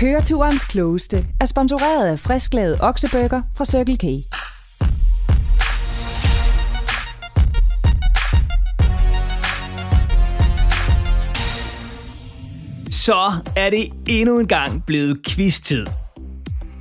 [0.00, 4.04] Køreturens klogeste er sponsoreret af frisklavet oksebøger fra Circle K.
[12.90, 15.86] Så er det endnu en gang blevet quiz-tid.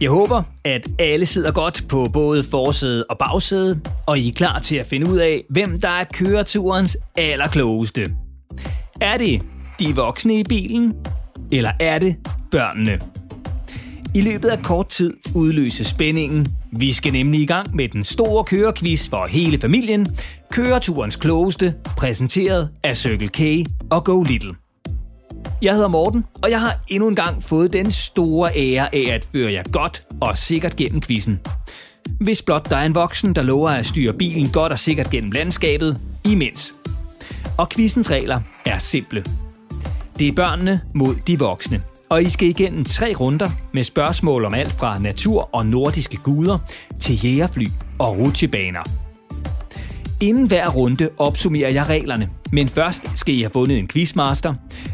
[0.02, 4.60] Jeg håber, at alle sidder godt på både forsæde og bagsæde, og I er klar
[4.60, 8.16] til at finde ud af, hvem der er køreturens allerklogeste.
[9.02, 9.42] Er det
[9.80, 10.94] de voksne i bilen,
[11.52, 12.16] eller er det
[12.52, 13.00] børnene?
[14.16, 16.48] I løbet af kort tid udløses spændingen.
[16.72, 20.08] Vi skal nemlig i gang med den store kørekvist for hele familien.
[20.52, 24.54] Køreturens klogeste, præsenteret af Circle K og Go Little.
[25.62, 29.26] Jeg hedder Morten, og jeg har endnu en gang fået den store ære af at
[29.26, 31.40] føre jer godt og sikkert gennem quizzen.
[32.20, 35.32] Hvis blot der er en voksen, der lover at styre bilen godt og sikkert gennem
[35.32, 36.74] landskabet, imens.
[37.58, 39.24] Og quizens regler er simple.
[40.20, 44.54] Det er børnene mod de voksne, og I skal igennem tre runder med spørgsmål om
[44.54, 46.58] alt fra natur og nordiske guder
[47.00, 47.66] til jægerfly
[48.00, 48.84] og rutsjebaner.
[50.22, 54.54] Inden hver runde opsummerer jeg reglerne, men først skal I have fundet en quizmaster.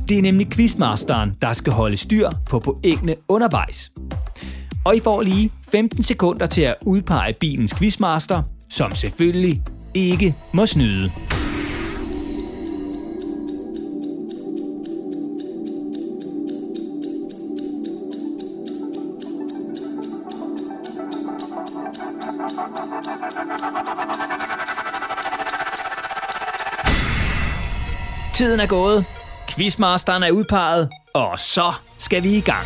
[0.10, 3.92] Det er nemlig quizmasteren, der skal holde styr på pointene undervejs.
[4.86, 9.62] Og I får lige 15 sekunder til at udpege bilens quizmaster, som selvfølgelig
[9.94, 11.12] ikke må snyde.
[28.36, 29.06] Tiden er gået,
[29.50, 32.66] quizmasteren er udpeget, og så skal vi i gang.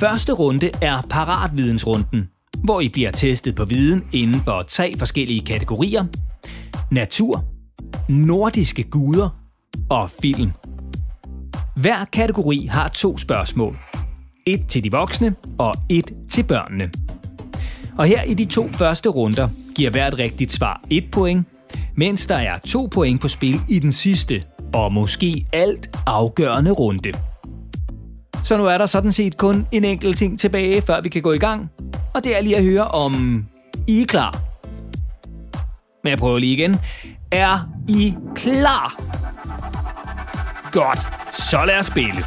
[0.00, 2.28] Første runde er paratvidensrunden,
[2.64, 6.04] hvor I bliver testet på viden inden for tre forskellige kategorier.
[6.90, 7.44] Natur,
[8.08, 9.28] nordiske guder
[9.90, 10.50] og film.
[11.76, 13.78] Hver kategori har to spørgsmål.
[14.46, 16.90] Et til de voksne og et til børnene.
[17.98, 21.46] Og her i de to første runder giver hvert rigtigt svar et point,
[21.94, 24.42] mens der er to point på spil i den sidste,
[24.74, 27.12] og måske alt afgørende runde.
[28.44, 31.32] Så nu er der sådan set kun en enkelt ting tilbage, før vi kan gå
[31.32, 31.70] i gang,
[32.14, 33.44] og det er lige at høre, om
[33.86, 34.40] I er klar.
[36.04, 36.76] Men jeg prøver lige igen.
[37.30, 39.00] Er I klar?
[40.72, 40.98] Godt,
[41.34, 42.24] så lad os spille.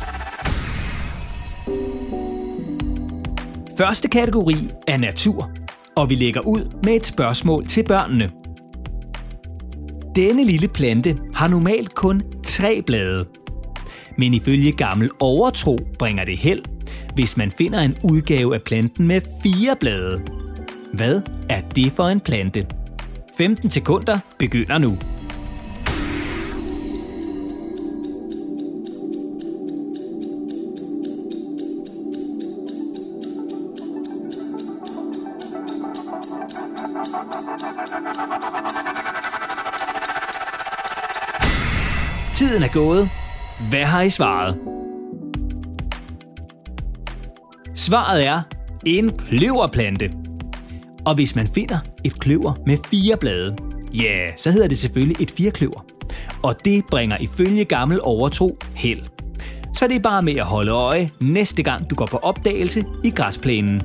[3.77, 5.60] Første kategori er natur
[5.95, 8.31] og vi lægger ud med et spørgsmål til børnene.
[10.15, 13.25] Denne lille plante har normalt kun tre blade.
[14.17, 16.61] Men ifølge gammel overtro bringer det held,
[17.15, 20.21] hvis man finder en udgave af planten med fire blade.
[20.93, 22.67] Hvad er det for en plante?
[23.37, 24.97] 15 sekunder begynder nu.
[42.73, 43.09] Gået.
[43.69, 44.57] Hvad har I svaret?
[47.75, 48.41] Svaret er
[48.85, 50.11] en kløverplante.
[51.05, 53.55] Og hvis man finder et kløver med fire blade,
[53.93, 55.85] ja, yeah, så hedder det selvfølgelig et firkløver.
[56.43, 59.01] Og det bringer ifølge gammel overtro held.
[59.75, 63.09] Så det er bare med at holde øje næste gang du går på opdagelse i
[63.09, 63.81] græsplænen.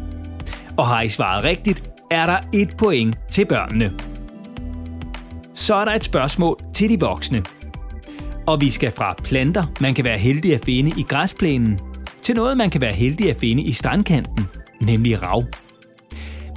[0.76, 3.92] Og har I svaret rigtigt, er der et point til børnene.
[5.54, 7.42] Så er der et spørgsmål til de voksne–
[8.46, 11.80] og vi skal fra planter, man kan være heldig at finde i græsplænen,
[12.22, 14.46] til noget, man kan være heldig at finde i strandkanten,
[14.80, 15.44] nemlig rav.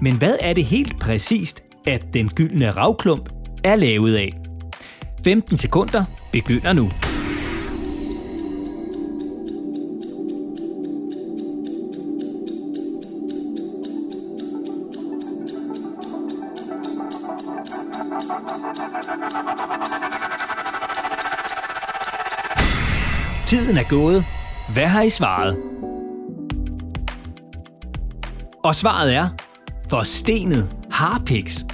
[0.02, 3.30] Men hvad er det helt præcist, at den gyldne ravklump
[3.64, 4.34] er lavet af?
[5.24, 6.90] 15 sekunder begynder nu.
[23.80, 24.26] Er gået.
[24.74, 25.58] Hvad har I svaret?
[28.64, 29.30] Og svaret er
[29.90, 31.66] forstenet harpiks.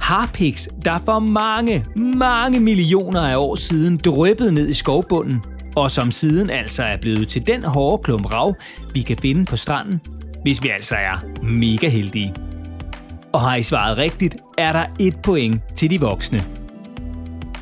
[0.00, 5.40] Harpiks, der for mange, mange millioner af år siden drøbbede ned i skovbunden,
[5.76, 8.54] og som siden altså er blevet til den hårde klump rav,
[8.94, 10.00] vi kan finde på stranden,
[10.42, 12.34] hvis vi altså er mega heldige.
[13.32, 16.44] Og har I svaret rigtigt, er der et point til de voksne.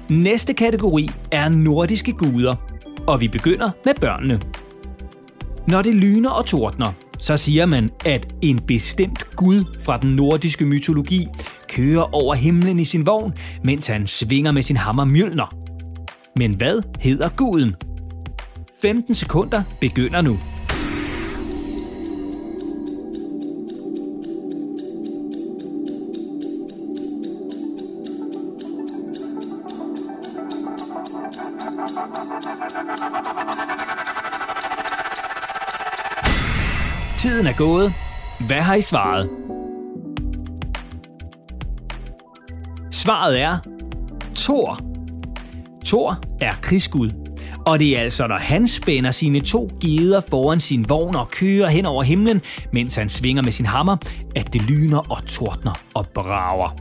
[0.09, 2.76] Næste kategori er nordiske guder,
[3.07, 4.41] og vi begynder med børnene.
[5.69, 10.67] Når det lyner og tordner, så siger man, at en bestemt gud fra den nordiske
[10.67, 11.27] mytologi
[11.69, 13.33] kører over himlen i sin vogn,
[13.65, 15.55] mens han svinger med sin hammer Mjølner.
[16.37, 17.75] Men hvad hedder guden?
[18.83, 20.39] 15 sekunder begynder nu.
[37.57, 37.93] Gået.
[38.47, 39.31] Hvad har I svaret?
[42.91, 43.59] Svaret er
[44.35, 44.81] Thor.
[45.85, 47.11] Thor er krigsgud.
[47.67, 51.69] Og det er altså, når han spænder sine to geder foran sin vogn og kører
[51.69, 52.41] hen over himlen,
[52.73, 53.97] mens han svinger med sin hammer,
[54.37, 56.77] at det lyner og tordner og brager.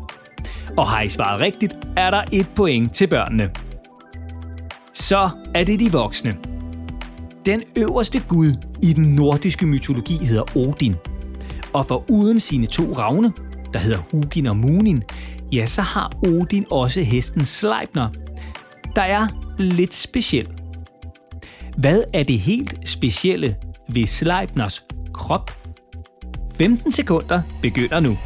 [0.77, 3.49] Og har I svaret rigtigt, er der et point til børnene.
[4.93, 6.54] Så er det de voksne.
[7.45, 8.53] Den øverste gud
[8.83, 10.95] i den nordiske mytologi hedder Odin.
[11.73, 13.33] Og for uden sine to ravne,
[13.73, 15.03] der hedder Hugin og Munin,
[15.51, 18.09] ja, så har Odin også hesten Sleipner,
[18.95, 19.27] der er
[19.59, 20.47] lidt speciel.
[21.77, 23.55] Hvad er det helt specielle
[23.93, 24.83] ved Sleipners
[25.13, 25.51] krop?
[26.55, 28.17] 15 sekunder begynder nu.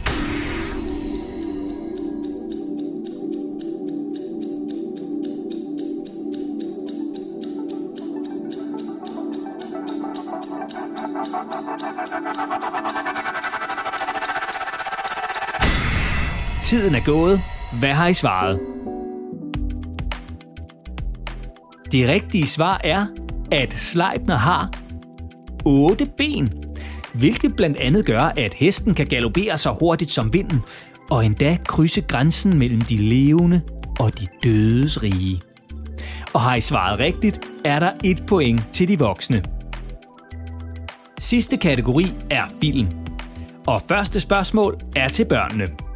[17.00, 17.42] Er gået.
[17.80, 18.60] Hvad har I svaret?
[21.92, 23.06] Det rigtige svar er,
[23.52, 24.72] at Sleipner har
[25.66, 26.54] 8 ben,
[27.14, 30.60] hvilket blandt andet gør, at hesten kan galopere så hurtigt som vinden,
[31.12, 33.62] og endda krydse grænsen mellem de levende
[34.00, 35.42] og de dødes rige.
[36.34, 39.44] Og har I svaret rigtigt, er der et point til de voksne.
[41.20, 42.88] Sidste kategori er film.
[43.68, 45.89] Og første spørgsmål er til børnene.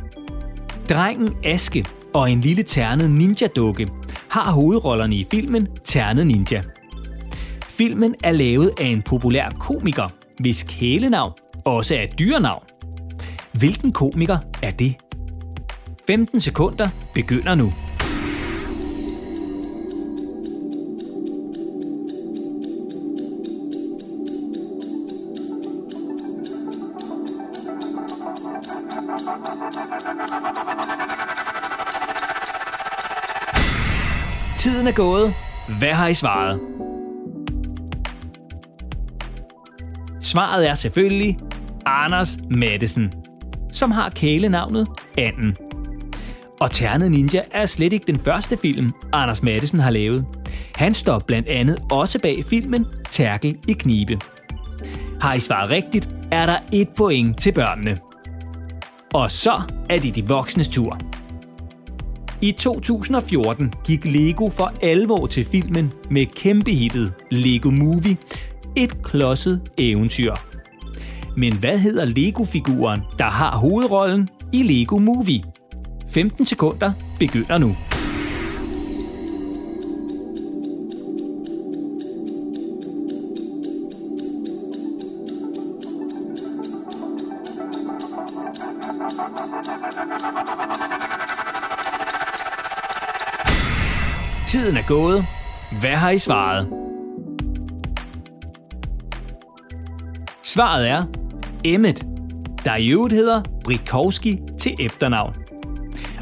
[0.90, 3.92] Drengen Aske og en lille ternet ninja-dukke
[4.30, 6.64] har hovedrollerne i filmen Ternet Ninja.
[7.68, 10.10] Filmen er lavet af en populær komiker,
[10.40, 11.34] hvis kælenavn
[11.66, 12.64] også er et dyrenavn.
[13.52, 14.96] Hvilken komiker er det?
[16.08, 17.74] 15 sekunder begynder nu.
[34.64, 35.34] Tiden er gået.
[35.80, 36.60] Hvad har I svaret?
[40.22, 41.38] Svaret er selvfølgelig
[41.86, 43.14] Anders Madsen,
[43.72, 44.88] som har kælenavnet
[45.18, 45.56] Anden.
[46.60, 50.26] Og Ternet Ninja er slet ikke den første film, Anders Madsen har lavet.
[50.76, 54.18] Han står blandt andet også bag filmen Tærkel i knibe.
[55.22, 58.00] Har I svaret rigtigt, er der et point til børnene.
[59.14, 61.13] Og så er det de voksnes tur.
[62.44, 68.18] I 2014 gik Lego for alvor til filmen med kæmpehittet Lego Movie,
[68.76, 70.34] et klodset eventyr.
[71.38, 75.44] Men hvad hedder Lego-figuren, der har hovedrollen i Lego Movie?
[76.10, 77.76] 15 sekunder begynder nu.
[94.94, 95.26] Gået.
[95.80, 96.68] Hvad har I svaret?
[100.44, 101.04] Svaret er
[101.64, 102.06] Emmet,
[102.66, 105.34] der i øvrigt hedder Brikowski til efternavn.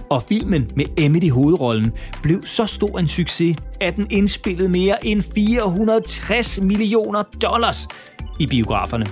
[0.09, 1.91] Og filmen med Emmet i hovedrollen
[2.23, 7.87] blev så stor en succes, at den indspillede mere end 460 millioner dollars
[8.39, 9.05] i biograferne.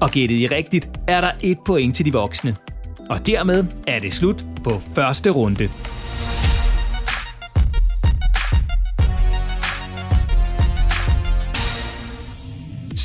[0.00, 2.56] Og gættede I rigtigt, er der et point til de voksne.
[3.10, 5.68] Og dermed er det slut på første runde.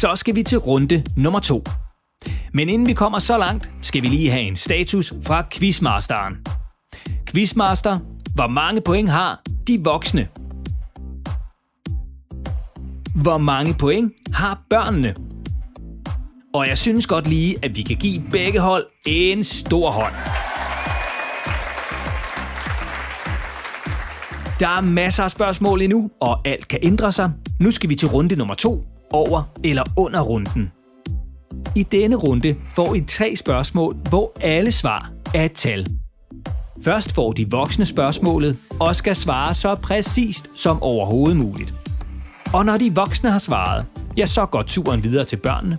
[0.03, 1.63] Så skal vi til runde nummer to.
[2.53, 6.35] Men inden vi kommer så langt, skal vi lige have en status fra Quizmasteren.
[7.25, 7.99] Quizmaster,
[8.35, 10.27] hvor mange point har de voksne?
[13.15, 15.15] Hvor mange point har børnene?
[16.53, 20.13] Og jeg synes godt lige, at vi kan give begge hold en stor hånd.
[24.59, 27.31] Der er masser af spørgsmål endnu, og alt kan ændre sig.
[27.59, 30.71] Nu skal vi til runde nummer to, over eller under runden.
[31.75, 35.87] I denne runde får I tre spørgsmål, hvor alle svar er et tal.
[36.83, 41.73] Først får de voksne spørgsmålet og skal svare så præcist som overhovedet muligt.
[42.53, 43.85] Og når de voksne har svaret,
[44.17, 45.77] ja, så går turen videre til børnene.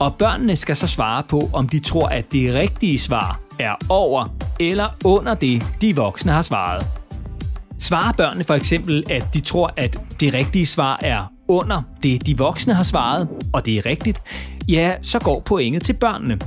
[0.00, 4.28] Og børnene skal så svare på, om de tror, at det rigtige svar er over
[4.60, 6.86] eller under det, de voksne har svaret.
[7.78, 12.38] Svarer børnene for eksempel, at de tror, at det rigtige svar er under det, de
[12.38, 14.22] voksne har svaret, og det er rigtigt,
[14.68, 16.38] ja, så går pointet til børnene.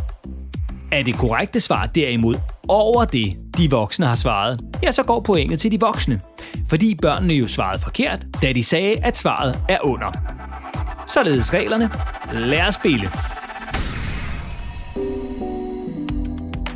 [0.92, 2.36] Er det korrekte svar derimod
[2.68, 6.22] over det, de voksne har svaret, ja, så går pointet til de voksne.
[6.70, 10.12] Fordi børnene jo svarede forkert, da de sagde, at svaret er under.
[11.08, 11.90] Således reglerne.
[12.34, 13.10] Lad os spille.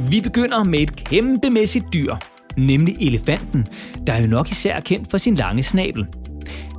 [0.09, 2.15] Vi begynder med et kæmpemæssigt dyr,
[2.57, 3.67] nemlig elefanten,
[4.07, 6.07] der er jo nok især kendt for sin lange snabel.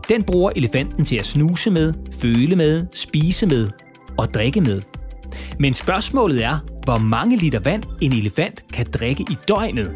[0.09, 3.71] Den bruger elefanten til at snuse med, føle med, spise med
[4.19, 4.83] og drikke med.
[5.59, 9.91] Men spørgsmålet er, hvor mange liter vand en elefant kan drikke i døgnet.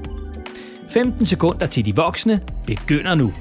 [0.90, 3.32] 15 sekunder til de voksne begynder nu.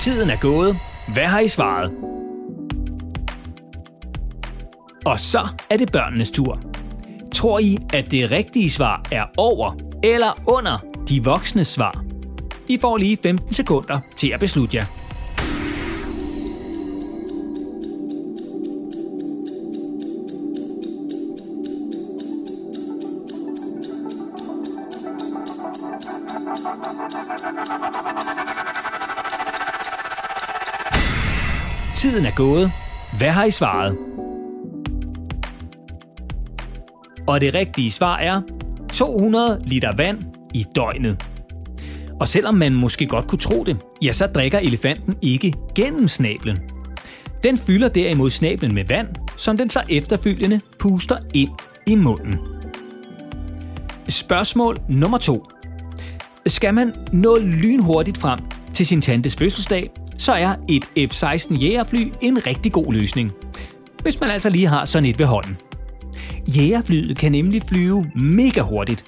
[0.00, 0.76] Tiden er gået.
[1.12, 1.92] Hvad har I svaret?
[5.06, 6.60] Og så er det børnenes tur.
[7.34, 10.78] Tror I, at det rigtige svar er over eller under
[11.08, 12.04] de voksnes svar?
[12.68, 14.99] I får lige 15 sekunder til at beslutte jer.
[32.00, 32.72] Tiden er gået.
[33.18, 33.96] Hvad har I svaret?
[37.26, 38.42] Og det rigtige svar er
[38.92, 40.18] 200 liter vand
[40.54, 41.26] i døgnet.
[42.20, 46.58] Og selvom man måske godt kunne tro det, ja, så drikker elefanten ikke gennem snablen.
[47.44, 51.50] Den fylder derimod snablen med vand, som den så efterfølgende puster ind
[51.86, 52.38] i munden.
[54.08, 55.46] Spørgsmål nummer 2.
[56.46, 58.38] Skal man nå lynhurtigt frem
[58.74, 63.32] til sin tantes fødselsdag, så er et F-16 jægerfly en rigtig god løsning.
[64.02, 65.56] Hvis man altså lige har sådan et ved hånden.
[66.56, 69.04] Jægerflyet kan nemlig flyve mega hurtigt.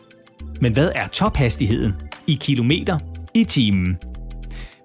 [0.61, 1.93] Men hvad er tophastigheden
[2.27, 2.99] i kilometer
[3.35, 3.97] i timen?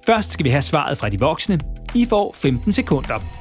[0.06, 1.60] Først skal vi have svaret fra de voksne.
[1.96, 3.37] I får 15 sekunder.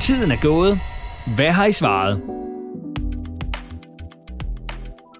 [0.00, 0.78] Tiden er gået.
[1.36, 2.37] Hvad har I svaret?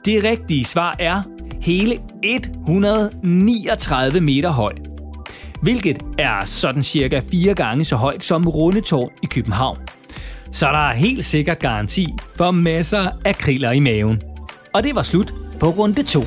[0.04, 1.22] Det rigtige svar er
[1.62, 4.72] hele 139 meter høj.
[5.62, 9.78] Hvilket er sådan cirka fire gange så højt som Rundetårn i København.
[10.52, 14.22] Så der er helt sikkert garanti for masser af kriller i maven.
[14.74, 16.20] Og det var slut på runde 2.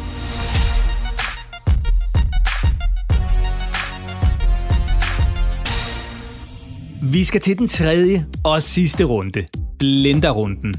[7.04, 9.48] Vi skal til den tredje og sidste runde,
[9.80, 10.74] blenderrunden.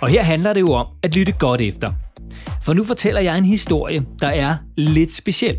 [0.00, 1.92] Og her handler det jo om at lytte godt efter.
[2.64, 5.56] For nu fortæller jeg en historie, der er lidt speciel.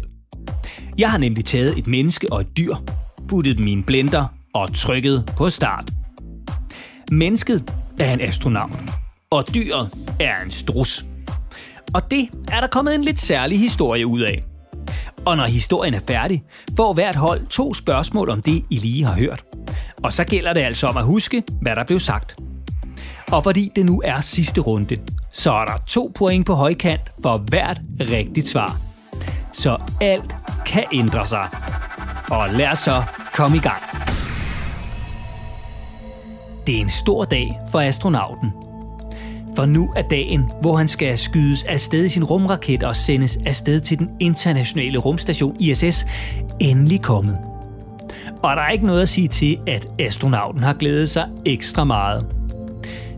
[0.98, 2.76] Jeg har nemlig taget et menneske og et dyr,
[3.28, 5.92] puttet min i blender og trykket på start.
[7.12, 8.84] Mennesket er en astronaut,
[9.30, 11.06] og dyret er en strus.
[11.94, 14.44] Og det er der kommet en lidt særlig historie ud af.
[15.26, 16.44] Og når historien er færdig,
[16.78, 19.44] får hvert hold to spørgsmål om det, I lige har hørt.
[20.04, 22.36] Og så gælder det altså om at huske, hvad der blev sagt.
[23.32, 24.98] Og fordi det nu er sidste runde,
[25.32, 28.78] så er der to point på højkant for hvert rigtigt svar.
[29.54, 31.48] Så alt kan ændre sig.
[32.32, 33.04] Og lad os så
[33.34, 33.82] komme i gang.
[36.68, 38.52] Det er en stor dag for astronauten.
[39.56, 43.80] For nu er dagen, hvor han skal skydes afsted i sin rumraket og sendes afsted
[43.80, 46.06] til den internationale rumstation ISS,
[46.60, 47.38] endelig kommet.
[48.44, 52.35] Og der er ikke noget at sige til, at astronauten har glædet sig ekstra meget.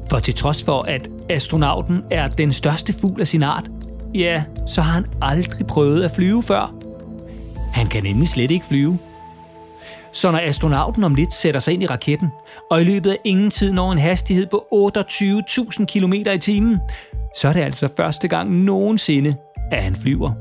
[0.10, 3.70] For til trods for, at astronauten er den største fugl af sin art,
[4.14, 6.76] ja, så har han aldrig prøvet at flyve før.
[7.74, 8.98] Han kan nemlig slet ikke flyve.
[10.12, 12.30] Så når astronauten om lidt sætter sig ind i raketten,
[12.72, 16.78] og i løbet af ingen tid når en hastighed på 28.000 km i timen,
[17.36, 19.36] så er det altså første gang nogensinde,
[19.72, 20.32] at han flyver.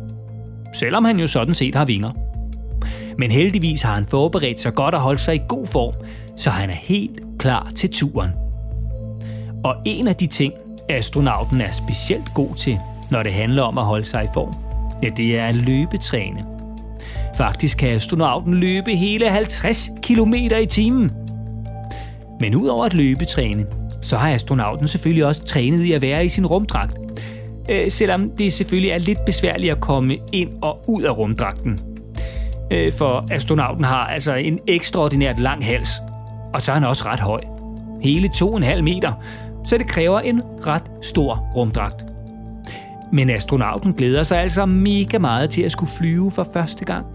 [0.74, 2.12] Selvom han jo sådan set har vinger.
[3.18, 5.94] Men heldigvis har han forberedt sig godt og holdt sig i god form,
[6.36, 8.30] så han er helt klar til turen.
[9.66, 10.52] Og en af de ting,
[10.88, 12.78] astronauten er specielt god til,
[13.10, 14.54] når det handler om at holde sig i form,
[15.02, 16.40] ja, det er at løbetræne.
[17.36, 21.10] Faktisk kan astronauten løbe hele 50 km i timen.
[22.40, 23.66] Men udover at løbetræne,
[24.02, 26.96] så har astronauten selvfølgelig også trænet i at være i sin rumdragt.
[27.70, 31.78] Øh, selvom det selvfølgelig er lidt besværligt at komme ind og ud af rumdragten.
[32.70, 35.90] Øh, for astronauten har altså en ekstraordinært lang hals,
[36.54, 37.40] og så er han også ret høj.
[38.02, 39.12] Hele 2,5 meter,
[39.66, 42.04] så det kræver en ret stor rumdragt.
[43.12, 47.06] Men astronauten glæder sig altså mega meget til at skulle flyve for første gang.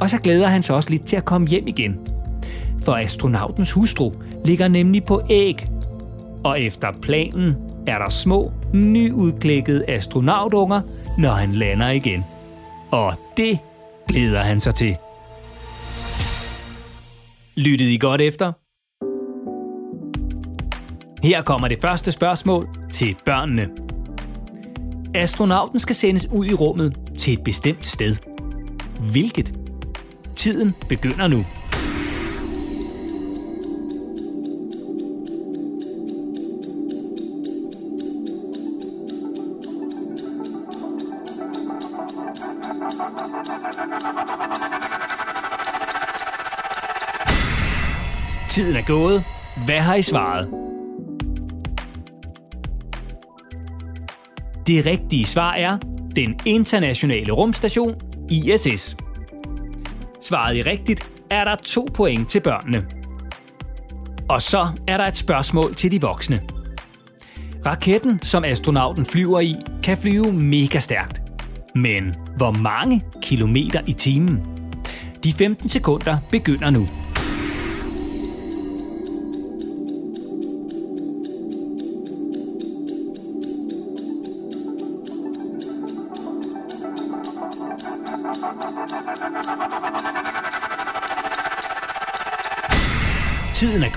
[0.00, 1.96] Og så glæder han sig også lidt til at komme hjem igen.
[2.84, 4.12] For astronautens hustru
[4.44, 5.66] ligger nemlig på æg.
[6.44, 10.80] Og efter planen er der små, nyudklækkede astronautunger,
[11.18, 12.24] når han lander igen.
[12.90, 13.58] Og det
[14.08, 14.96] glæder han sig til.
[17.56, 18.52] Lyttede I godt efter?
[21.22, 23.68] Her kommer det første spørgsmål til børnene.
[25.14, 28.16] Astronauten skal sendes ud i rummet til et bestemt sted.
[29.12, 29.54] Hvilket?
[30.36, 31.44] Tiden begynder nu.
[48.50, 49.24] Tiden er gået.
[49.66, 50.67] Hvad har I svaret?
[54.68, 55.78] Det rigtige svar er
[56.16, 57.94] den internationale rumstation
[58.30, 58.96] ISS.
[60.22, 62.86] Svaret I rigtigt er der to point til børnene.
[64.28, 66.42] Og så er der et spørgsmål til de voksne.
[67.66, 71.22] Raketten, som astronauten flyver i, kan flyve mega stærkt.
[71.74, 74.40] Men hvor mange kilometer i timen?
[75.24, 76.88] De 15 sekunder begynder nu.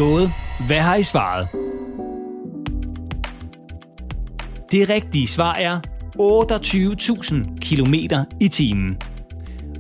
[0.01, 0.31] Gået.
[0.67, 1.47] Hvad har I svaret?
[4.71, 5.79] Det rigtige svar er
[6.19, 7.93] 28.000 km
[8.39, 8.97] i timen.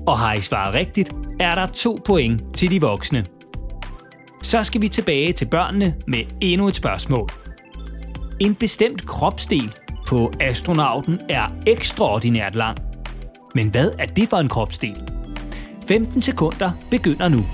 [0.07, 3.25] Og har I svaret rigtigt, er der to point til de voksne.
[4.43, 7.29] Så skal vi tilbage til børnene med endnu et spørgsmål.
[8.39, 9.73] En bestemt kropsdel
[10.07, 12.77] på astronauten er ekstraordinært lang.
[13.55, 14.95] Men hvad er det for en kropsdel?
[15.87, 17.45] 15 sekunder begynder nu.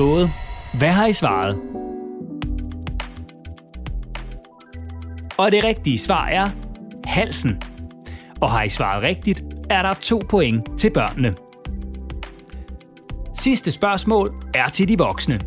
[0.00, 0.30] Gået.
[0.74, 1.58] Hvad har I svaret?
[5.38, 6.46] Og det rigtige svar er
[7.04, 7.62] halsen.
[8.40, 11.34] Og har I svaret rigtigt, er der to point til børnene.
[13.38, 15.40] Sidste spørgsmål er til de voksne.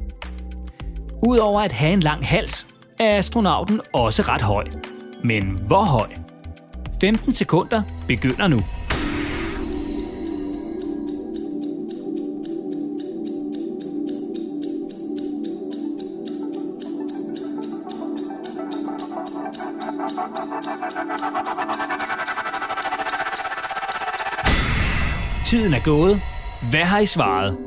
[1.28, 2.68] Udover at have en lang hals,
[3.00, 4.66] er astronauten også ret høj.
[5.24, 6.10] Men hvor høj?
[7.02, 8.60] 15 sekunder begynder nu.
[25.84, 26.22] Gået.
[26.70, 27.58] Hvad har I svaret?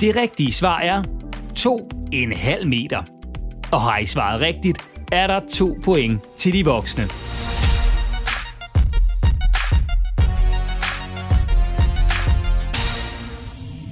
[0.00, 1.02] Det rigtige svar er
[1.58, 3.02] 2,5 meter.
[3.72, 7.04] Og har I svaret rigtigt, er der to point til de voksne.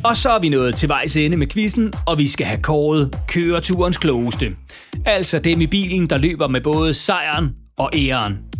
[0.04, 3.18] Og så er vi nået til vejs ende med quizzen, og vi skal have kåret
[3.28, 4.46] køreturens klogeste.
[5.06, 8.51] Altså dem i bilen, der løber med både sejren og æren.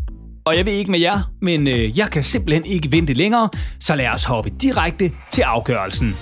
[0.45, 3.49] Og jeg ved ikke med jer, men øh, jeg kan simpelthen ikke vente længere,
[3.81, 6.17] så lad os hoppe direkte til afgørelsen.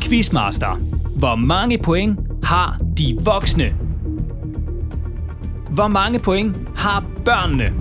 [0.00, 0.74] Quizmaster.
[1.18, 3.74] Hvor mange point har de voksne?
[5.70, 7.72] Hvor mange point har børnene?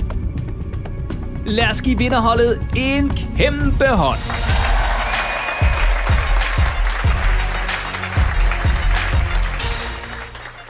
[1.45, 4.19] Lad os give vinderholdet en kæmpe hånd.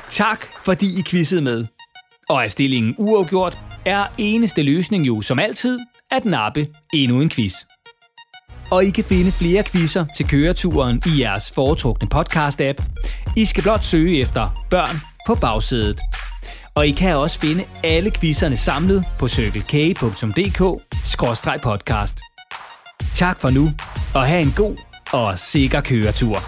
[0.09, 1.65] Tak, fordi I quizzede med.
[2.29, 5.79] Og er stillingen uafgjort, er eneste løsning jo som altid
[6.11, 7.53] at nappe endnu en quiz.
[8.71, 12.83] Og I kan finde flere quizzer til køreturen i jeres foretrukne podcast-app.
[13.37, 15.99] I skal blot søge efter børn på bagsædet.
[16.75, 22.19] Og I kan også finde alle quizzerne samlet på circlek.dk-podcast.
[23.13, 23.69] Tak for nu,
[24.15, 24.75] og have en god
[25.13, 26.43] og sikker køretur.